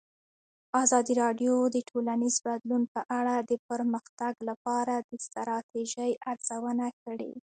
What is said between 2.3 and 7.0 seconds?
بدلون په اړه د پرمختګ لپاره د ستراتیژۍ ارزونه